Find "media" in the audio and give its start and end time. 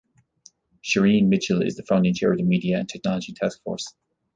2.43-2.79